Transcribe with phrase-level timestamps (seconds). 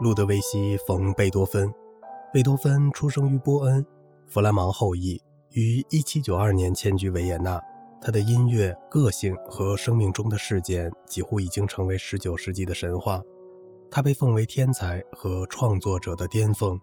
[0.00, 1.72] 路德维希·冯·贝多芬，
[2.32, 3.86] 贝多芬出生于波恩，
[4.26, 7.62] 弗兰芒后裔，于1792年迁居维也纳。
[8.00, 13.22] 他的音乐、个性和生命中的事件几乎已经成为19世纪的神话。
[13.92, 16.80] 他被奉为天才和创作者的巅峰。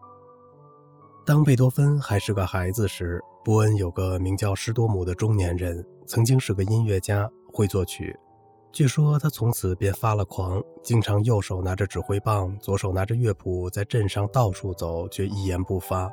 [1.25, 8.15] 当贝多芬还是个孩子时，波恩有个名叫施多姆的中年人，曾经是个音乐家，会作曲。
[8.71, 16.07] 据说他从此便发了狂，经常右手拿着指挥棒，左手拿着乐谱，在镇上到处走，却一言不发。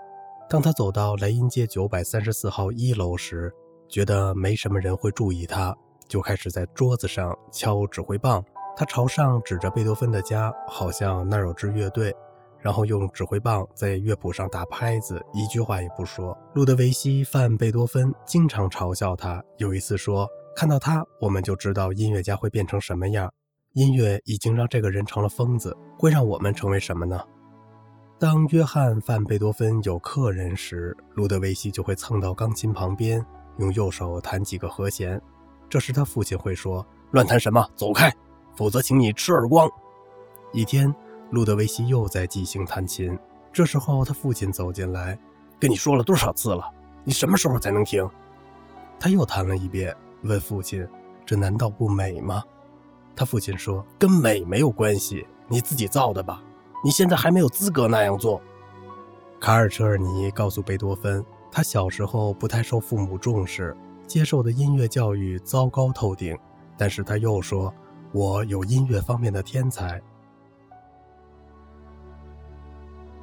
[0.49, 3.53] 当他走到莱茵街九百三十四号一楼时，
[3.87, 5.77] 觉得没什么人会注意他，
[6.09, 8.43] 就开始在桌子上敲指挥棒。
[8.75, 12.17] 他朝上指着贝多芬的家，好像那儿有支乐队，
[12.67, 16.37] 然后用指挥棒在乐谱上打拍子，一句话也不说。
[16.53, 20.29] 路德维希·范·贝多芬经常嘲笑他，有一次说。
[20.57, 23.33] 看到他，我们就知道音乐家会变成什么样。
[23.75, 27.21] 音乐已经让这个人成了疯子，会让我们成为什么呢？
[28.19, 33.25] 当约翰·范·贝多芬有客人时，路德维希就会蹭到钢琴旁边，
[33.59, 35.23] 用右手弹几个和弦。
[35.71, 37.65] 这时他父亲会说：“乱弹什么？
[37.77, 38.13] 走开，
[38.57, 39.71] 否则请你吃耳光。”
[40.53, 40.93] 一天，
[41.31, 43.19] 路德维希又在即兴弹琴，
[43.53, 45.19] 这时候他父亲走进来
[45.59, 46.65] ：“跟你说了多少次了？
[47.05, 48.09] 你什么时候才能停？”
[48.99, 49.95] 他又弹了一遍。
[50.23, 50.87] 问父亲
[51.27, 52.43] ：“这难道不美吗？”
[53.15, 56.43] 他父亲说：“跟美没有关系，你自己造的吧。
[56.85, 58.41] 你现在还没有资格那样做。”
[59.41, 66.37] 卡尔车尔尼告诉贝多芬，他小时候不太受父母重视，接受的音乐教育糟糕透顶。
[66.79, 67.73] 但是他又说
[68.13, 70.01] ：“我有音乐方面的天才。”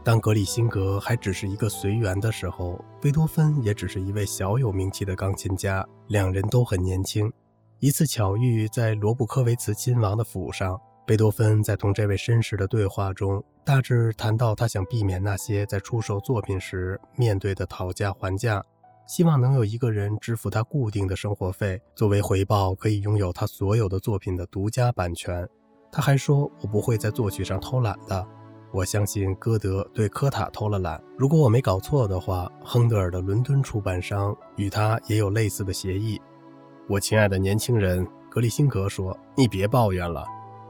[0.04, 5.86] 当格里辛格还只是一个随缘的时候，贝多芬也只是一位小有名气的钢琴家。
[6.08, 7.32] 两人都很年轻。
[7.80, 18.62] 一次巧遇在罗布科维茨亲王的府上，贝多芬在同这位绅士的对话中，大致谈到他想避免那些在出售作品时面对的讨价还价，
[19.08, 25.48] 希望能有一个人支付他固定的生活费，作为回报可以拥有他所有的作品的独家版权。
[25.90, 28.28] 他还说：“我不会在作曲上偷懒的。”
[28.74, 31.00] 我相信歌德对科塔偷了懒。
[31.16, 36.20] 如果我没搞错的话，亨德尔的伦敦出版商与他也有类似的协议。
[36.90, 40.26] 我亲爱的年轻人，格里辛格说：“你别抱怨了，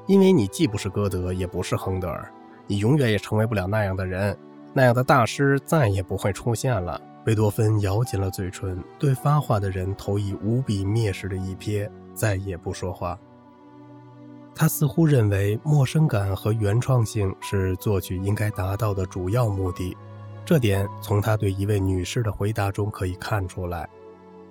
[0.05, 2.29] 因为你既不是歌德，也不是亨德尔，
[2.67, 4.37] 你永远也成为不了那样的人。
[4.73, 13.17] 那样的大师再也不会出现了。”贝多芬咬紧了嘴唇，对发话的人投以无比蔑视的一瞥，再也不说话。
[14.55, 19.97] 他似乎认为陌生感和原创性是作曲应该达到的主要目的，
[20.45, 23.89] 这点从他对一位女士的回答中可以看出来。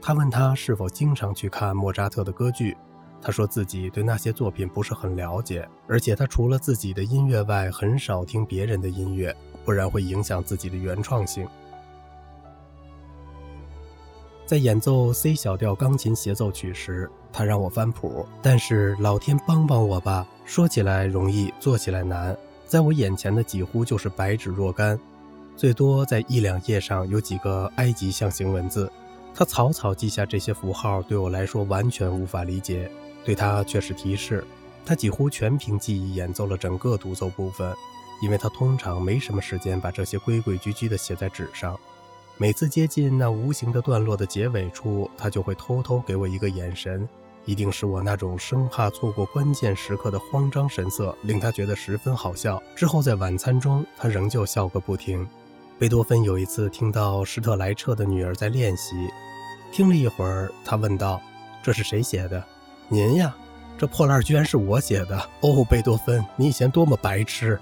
[0.01, 2.77] 他问他是否经常去看莫扎特的歌剧，
[3.21, 11.47] 他说自己对那些作品不是很了解，而且他除了自己的音乐外很少听别人的音乐，不然会影响自己的原创性。
[14.45, 22.37] 在演奏 C 小调钢琴协奏曲时，他让我翻谱，但是老天帮帮我吧，说起来容易，做起来难。
[22.67, 24.99] 在我眼前的几乎就是白纸若干，
[25.57, 28.91] 最多在一两页上有几个埃及象形文字。
[29.35, 32.91] 他草草记下这些符号，对我来说完全无法理解，
[33.25, 34.45] 对他却是提示。
[34.85, 37.75] 他几乎全凭记忆演奏了整个独奏部分，
[38.23, 41.79] 因为他通常没什么时间把这些规规矩矩地写在纸上。
[42.37, 47.09] 每次接近那无形的段落的结尾处，他就会偷偷给我一个眼神，
[47.45, 52.63] 一定是我那种生怕错过关键时刻的慌张神色，令他觉得十分好笑。
[52.77, 55.29] 之后在晚餐中，他仍旧笑个不停。
[55.79, 58.95] 贝多芬有一次听到施特莱彻的女儿在练习，
[59.73, 61.21] 听了一会儿，他问道
[61.63, 62.45] ：“这是谁写的
[62.89, 63.35] ？”“您呀，
[63.77, 65.19] 这破烂居然是我写的。
[65.43, 67.59] ”“哦，贝多芬，你以前多么白痴！”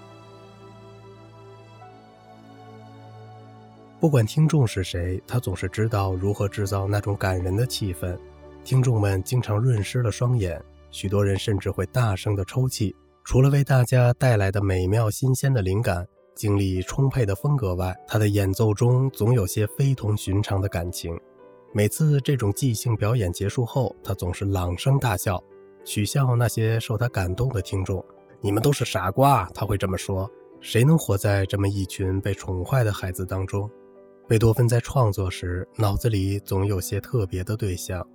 [3.98, 8.18] 不管听众是谁，他总是知道如何制造那种感人的气氛。
[8.62, 12.94] 听众们经常润湿了双眼，许多人甚至会大声地抽泣。
[13.24, 21.18] 除了为大家带来的美妙新鲜的灵感、精力充沛的风格外，他的演奏中总有些非同寻常的感情。
[21.72, 25.42] 每次这种即兴表演结束后，他总是朗声大笑，
[25.84, 28.04] 取笑那些受他感动的听众。
[28.40, 30.30] 你们都是傻瓜，他会这么说。
[30.60, 33.70] 谁能活在这么一群被宠坏的孩子当中？
[34.28, 38.06] 贝多芬在创作时，脑子里总有些特别的对象。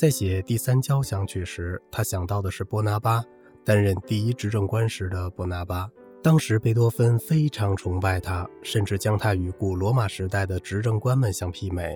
[0.00, 3.22] 在写第三交响曲时，他想到的是波拿巴，
[3.62, 5.86] 担任第一执政官时的波拿巴。
[6.22, 11.94] 当时贝多芬非常崇拜他，甚至将他与古罗马时代的执政官们相媲美。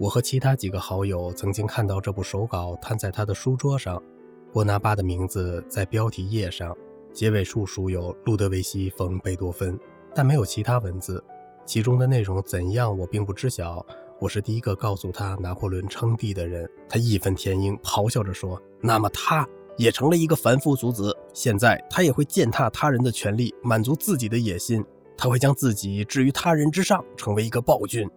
[0.00, 4.02] 我和其他几个好友曾经看到这部手稿摊在他的书桌上，
[4.50, 6.74] 波拿巴的名字在标题页上，
[7.12, 9.78] 结尾处署有路德维希·冯·贝多芬，
[10.14, 11.22] 但没有其他文字。
[11.66, 13.84] 其中的内容怎样，我并不知晓。
[14.24, 16.66] 我是第一个告诉他拿破仑称帝的人。
[16.88, 21.14] 他义愤填膺，咆哮着说：“那么他也成了一个凡夫俗子。
[21.34, 24.82] 现在他也会践踏他人的权利，满足自己的野心。
[25.14, 28.08] 他会将自己置于他人之上，成为一个暴君。”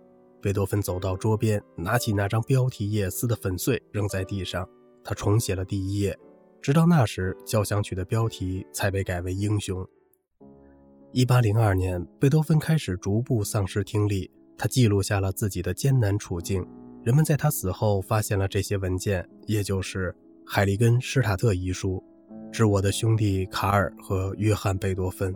[0.42, 4.66] 贝多芬走到桌边，拿起那张标题页，撕得粉碎，扔在地上。
[5.04, 6.18] 他重写了第一页，
[6.62, 9.78] 直到那时，交响曲的标题才被改为《英雄》。
[11.12, 14.32] 1802年，贝多芬开始逐步丧失听力。
[14.58, 16.66] 他记录下了自己的艰难处境。
[17.04, 20.12] 人们在他死后发现了这些文件，也就是
[20.46, 22.04] 《海利根施塔特遗书》，
[22.52, 25.34] 致我的兄弟卡尔和约翰·贝多芬。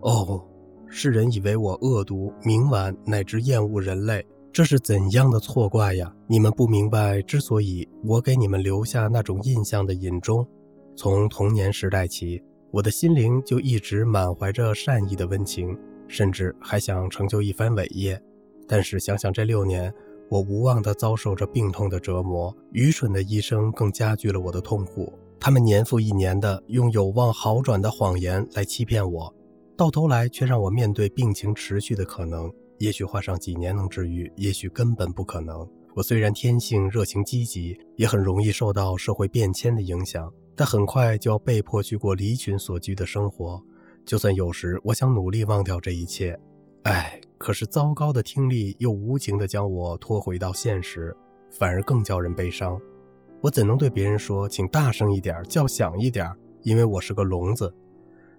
[0.00, 0.44] 哦。
[0.86, 6.14] 世人以为我恶毒、冥顽，乃至厌恶人类，这是怎样的错怪呀！
[6.28, 10.46] 你们不明白，之所以我给你们留下那种印象的隐衷。
[10.94, 12.40] 从童年时代起，
[12.70, 18.22] 我的心灵就一直满怀着善意的温情，甚至还想成就一番伟业。
[18.66, 19.92] 但是想想这六年，
[20.28, 25.12] 我无望地遭受着病痛的折磨，愚蠢的医生更加剧了我的痛苦。
[25.38, 29.34] 他们年复一年地用有望好转的谎言来欺骗我。
[29.76, 35.68] 到头来却让我面对病情持续的可能，也许花上几年能治愈，也许根本不可能。
[35.94, 43.62] 我虽然天性热情积极，也很容易受到社会变迁的影响，但很快就要被迫去过离群所居的生活。
[44.06, 46.38] 就算有时我想努力忘掉这一切，
[46.84, 51.16] 唉，可是糟糕的听力又无情地将我拖回到现实，
[51.50, 52.80] 反而更叫人悲伤。
[53.40, 56.30] 我怎能对别人说，请大声一点，叫响一点，
[56.62, 57.74] 因为我是个聋子？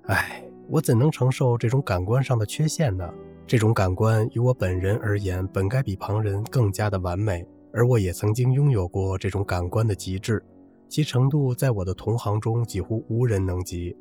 [0.07, 0.42] 唉。
[0.68, 3.07] 我怎能承受这种感官上的缺陷呢？
[3.45, 10.44] 这种感官于我本人而言，本该比旁人更加的完美，而我也曾经拥有过这种感官的极致，
[10.89, 13.95] 其程度在我的同行中几乎无人能及。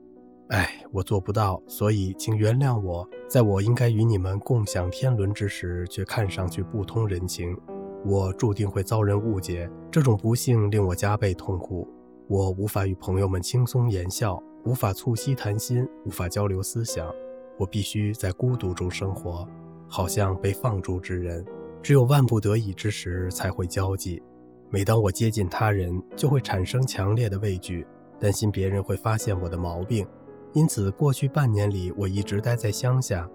[0.49, 7.57] 唉，我做不到，所以请原谅我，在我应该与你们共享天伦之时，却看上去不通人情。
[8.05, 11.89] 我注定会遭人误解，这种不幸令我加倍痛苦。
[12.29, 14.43] 我无法与朋友们轻松言笑。
[14.67, 17.13] 无法促膝谈心，无法交流思想，
[17.59, 19.47] 我必须在孤独中生活，
[19.87, 21.45] 好像被放逐之人。
[21.83, 24.23] 只有万不得已之时才会交际。
[24.71, 27.87] 每当我接近他人，就会产生强烈的畏惧，
[28.19, 30.07] 担心别人会发现我的毛病。
[30.55, 33.29] 因此，过去半年里，我一直待在乡下。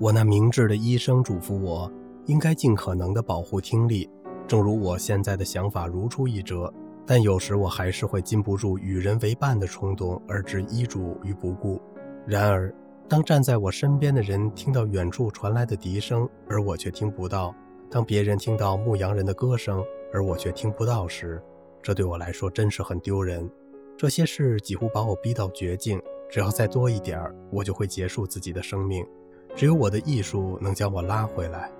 [0.00, 1.90] 我那明智的医生嘱咐我，
[2.24, 4.08] 应该尽可能地保护听力。
[4.46, 6.72] 正如我现在的想法如出一辙。
[7.08, 11.80] 但有时我还是会禁不住与人为伴的冲动，而置医嘱于不顾。
[12.26, 12.74] 然而，
[13.06, 17.54] 当站在我身边的人听到远处传来的笛声，而我却听不到；
[17.88, 21.40] 当别人听到牧羊人的歌声，而我却听不到时，
[21.80, 23.48] 这对我来说真是很丢人。
[23.96, 29.06] 这些事几乎把我逼到绝境，只要再多一点儿，我就会结束自己的生命。
[29.54, 31.70] 只有我的艺术能将我拉回来。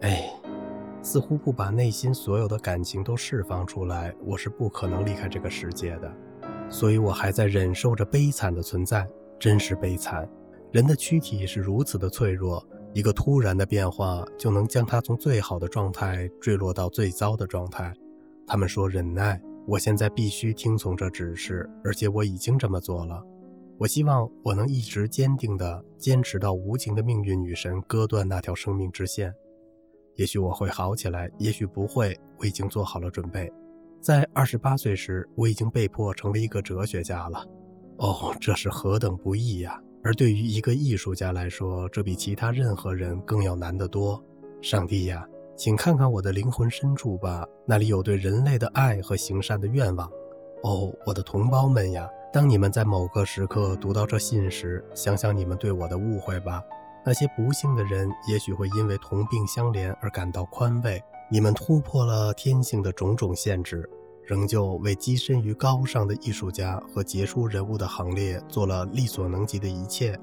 [0.00, 0.30] 哎。
[1.06, 6.10] 似乎不把内心所有的感情都释放出来，我是不可能离开这个世界的。
[6.70, 9.06] 所以我还在忍受着悲惨的存在，
[9.38, 10.26] 真是悲惨。
[10.72, 17.92] 人的躯体是如此的脆弱，一个突然的变化就能将它从最好的状态坠落到最糟的状态。
[18.46, 23.22] 他们说忍耐，我现在必须听从这指示，而且我已经这么做了。
[23.78, 29.34] 我希望我能一直坚定地坚持到无情的命运女神割断那条生命之线。
[30.16, 32.16] 也许我会好起来，也许不会。
[32.38, 33.50] 我已经做好了准备。
[34.00, 37.44] 在二十八岁时，我已经被迫成为一个哲学家了。
[37.98, 39.80] 哦，这是何等不易呀！
[40.02, 44.22] 而对于一个艺术家来说，这比其他任何人更要难得多。
[44.60, 45.26] 上帝呀，
[45.56, 50.06] 请看看我的灵魂深处吧，那里有对人类的爱和行善的愿望。
[50.62, 56.60] 哦，我的同胞们呀，当你们在某个时刻读到这信时，想想你们对我的误会吧。
[57.06, 61.00] 那些不幸的人也许会因为同病相怜而感到宽慰。
[61.30, 63.88] 你们突破了天性的种种限制，
[64.24, 70.18] 仍旧为跻身于高尚的艺术家和杰出人物的行列做了力所能及的一切。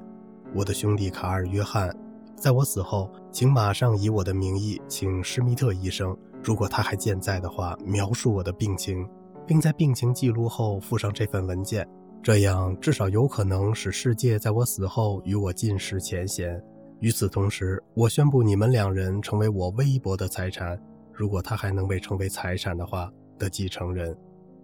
[0.54, 1.96] 我的兄弟卡尔·约翰，
[2.36, 6.14] 在我死后，请马上以我的名义请施密特医生，
[6.44, 9.08] 如果他还健在的话，描述我的病情，
[9.48, 11.88] 并在病情记录后附上这份文件。
[12.24, 16.62] 这样至少有可能使世界在我死后与我尽释前嫌。
[17.00, 20.80] 与此同时，我宣布你们两人成为我微薄的财产，
[21.12, 24.16] 如果他还能被称为财产的话的继承人。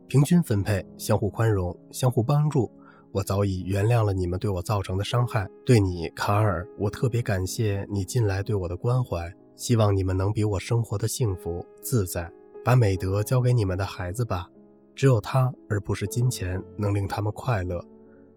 [0.08, 2.72] 平均分配，相互宽容，相互帮助。
[3.12, 5.48] 我早已原谅了你们对我造成的伤害。
[5.66, 12.32] 对你，卡尔，我特别感谢你近来对我的关怀，希望你们能比我生活的幸福自在。
[12.64, 14.48] 把美德交给你们的孩子吧，
[14.98, 17.80] 只有他而不是金钱能令他们快乐。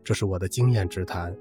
[0.05, 1.35] 这是我的经验之谈。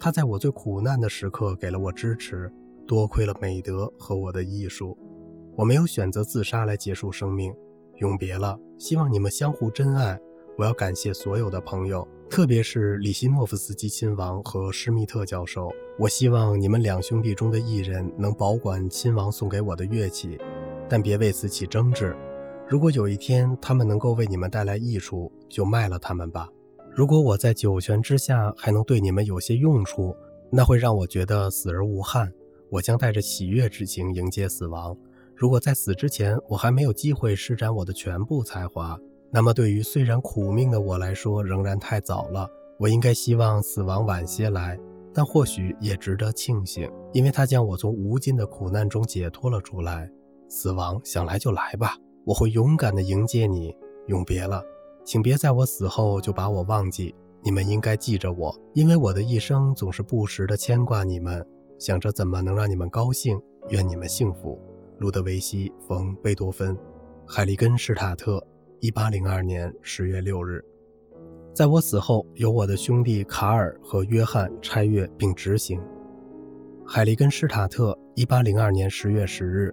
[0.00, 2.50] 他在我最苦难的时刻给了我支持，
[2.86, 4.96] 多亏了美德和我的艺术。
[5.56, 7.54] 我没有选择自杀来结束生命，
[7.98, 8.58] 永别了。
[8.78, 10.18] 希望你们相互珍爱。
[10.56, 15.70] 我要感谢所有的朋友，特别是里希诺夫斯基亲王和施密特教授。
[15.98, 20.38] 我希望你们两兄弟中的一人能保管亲王送给我的乐器，
[20.88, 22.16] 但别为此起争执。
[22.72, 26.48] 如果有一天他们能够为你们带来益处，就卖了他们吧。
[26.90, 30.16] 如果我在九泉之下还能对你们有些用处，
[30.50, 32.32] 那会让我觉得死而无憾。
[32.70, 34.96] 我将带着喜悦之情迎接死亡。
[35.36, 38.98] 如果在死之前我还没有机会施展我的全部才华，
[39.30, 42.48] 那么对于虽然苦命的我来说，仍然太早了。
[42.78, 44.80] 我应该希望死亡晚些来，
[45.12, 50.10] 但或许也值得庆幸，因为它将我从无尽的苦难中解脱了出来。
[50.48, 53.74] 死亡想来就来吧，我会勇敢地迎接你。
[54.06, 54.62] 永别了，
[55.04, 57.14] 请别在我死后就把我忘记。
[57.42, 61.44] 你们应该记着我，因为我的一生总是不时地牵挂你们，
[61.78, 63.40] 想着怎么能让你们高兴。
[63.70, 64.60] 愿你们幸福。
[64.98, 66.76] 路德维希·冯·贝多芬，
[67.26, 68.44] 海利根施塔特。
[68.80, 70.60] 一八零二年十月六日，
[71.54, 75.80] 在我死后，由我的兄弟卡尔和约翰拆阅并执行。
[76.84, 79.72] 海利根施塔特，一八零二年十月十日，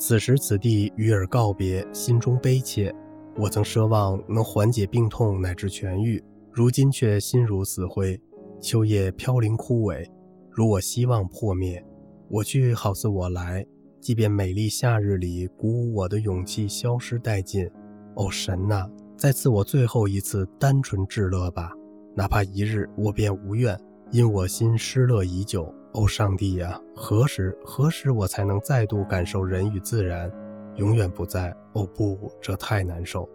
[0.00, 2.94] 此时此地与尔告别，心中悲切。
[3.36, 8.18] 我曾奢望能缓解病痛乃至痊愈，如今却心如死灰。
[8.60, 10.06] 秋叶飘零枯萎，
[10.52, 11.84] 如我希望破灭。
[12.28, 13.66] 我去，好似我来，
[14.00, 17.68] 即便美丽夏日里鼓舞我的勇气消失殆尽。
[18.14, 21.72] 哦，神呐，再赐我最后一次单纯至乐吧，
[22.14, 23.76] 哪怕一日，我便无怨，
[24.12, 25.74] 因我心失乐已久。
[25.98, 30.30] 哦，上帝呀，何时何时我才能再度感受人与自然？
[30.76, 31.52] 永远不在。
[31.72, 33.28] 哦不，这太难受。